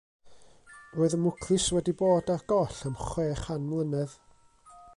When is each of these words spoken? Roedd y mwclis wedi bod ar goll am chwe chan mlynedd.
Roedd 0.99 1.15
y 1.17 1.19
mwclis 1.25 1.67
wedi 1.75 1.93
bod 1.99 2.31
ar 2.37 2.41
goll 2.53 2.81
am 2.91 2.97
chwe 3.05 3.27
chan 3.43 3.69
mlynedd. 3.69 4.17